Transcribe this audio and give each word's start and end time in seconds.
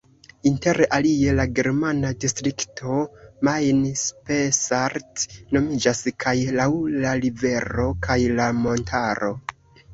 Inter 0.49 0.77
alie 0.95 1.33
la 1.39 1.43
germana 1.59 2.11
distrikto 2.23 2.95
Main-Spessart 3.49 5.23
nomiĝas 5.59 6.03
kaj 6.27 6.37
laŭ 6.63 6.69
la 7.07 7.15
rivero 7.23 7.89
kaj 8.09 8.21
la 8.41 8.53
montaro. 8.67 9.35